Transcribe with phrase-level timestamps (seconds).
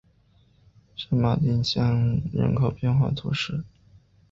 [0.95, 3.63] 圣马丁乡人口变化图示